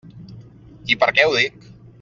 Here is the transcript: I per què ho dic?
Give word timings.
I 0.95 0.97
per 1.05 1.11
què 1.19 1.27
ho 1.29 1.37
dic? 1.43 1.73